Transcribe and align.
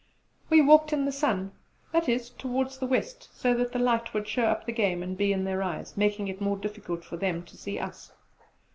We 0.49 0.63
walked 0.63 0.91
with 0.91 1.05
the 1.05 1.11
sun 1.11 1.51
that 1.91 2.09
is 2.09 2.31
towards 2.31 2.79
the 2.79 2.87
West 2.87 3.29
so 3.37 3.53
that 3.53 3.71
the 3.71 3.77
light 3.77 4.15
would 4.15 4.27
show 4.27 4.45
up 4.45 4.65
the 4.65 4.71
game 4.71 5.03
and 5.03 5.15
be 5.15 5.31
in 5.31 5.43
their 5.43 5.61
eyes, 5.61 5.95
making 5.95 6.27
it 6.27 6.41
more 6.41 6.57
difficult 6.57 7.05
for 7.05 7.17
them 7.17 7.43
to 7.43 7.55
see 7.55 7.77
us. 7.77 8.11